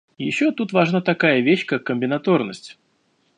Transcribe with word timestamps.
Еще 0.17 0.51
тут 0.51 0.73
важна 0.73 0.99
такая 1.01 1.41
вещь, 1.41 1.67
как 1.67 1.83
комбинаторность. 1.83 2.79